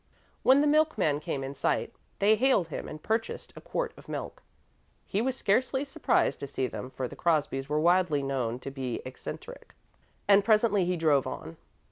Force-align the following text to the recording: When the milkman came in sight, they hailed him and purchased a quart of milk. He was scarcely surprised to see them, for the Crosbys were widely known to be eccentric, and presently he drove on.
When 0.41 0.61
the 0.61 0.65
milkman 0.65 1.19
came 1.19 1.43
in 1.43 1.53
sight, 1.53 1.93
they 2.17 2.35
hailed 2.35 2.69
him 2.69 2.87
and 2.87 3.03
purchased 3.03 3.53
a 3.55 3.61
quart 3.61 3.93
of 3.95 4.09
milk. 4.09 4.41
He 5.05 5.21
was 5.21 5.35
scarcely 5.37 5.85
surprised 5.85 6.39
to 6.39 6.47
see 6.47 6.65
them, 6.65 6.89
for 6.89 7.07
the 7.07 7.15
Crosbys 7.15 7.69
were 7.69 7.79
widely 7.79 8.23
known 8.23 8.57
to 8.61 8.71
be 8.71 9.03
eccentric, 9.05 9.75
and 10.27 10.43
presently 10.43 10.85
he 10.85 10.97
drove 10.97 11.27
on. 11.27 11.55